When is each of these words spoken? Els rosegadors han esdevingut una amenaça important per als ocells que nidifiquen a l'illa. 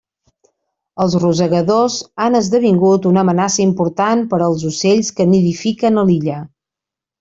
Els 1.03 1.17
rosegadors 1.23 1.99
han 2.25 2.39
esdevingut 2.41 3.07
una 3.11 3.25
amenaça 3.27 3.63
important 3.69 4.27
per 4.35 4.43
als 4.51 4.67
ocells 4.75 5.17
que 5.21 5.33
nidifiquen 5.37 6.05
a 6.07 6.11
l'illa. 6.13 6.45